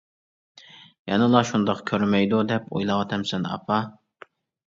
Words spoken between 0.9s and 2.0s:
يەنىلا شۇنداق